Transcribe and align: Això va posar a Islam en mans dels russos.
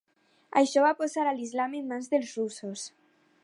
Això 0.61 0.85
va 0.85 0.93
posar 1.01 1.25
a 1.31 1.35
Islam 1.49 1.77
en 1.81 1.87
mans 1.95 2.11
dels 2.15 2.35
russos. 2.41 2.91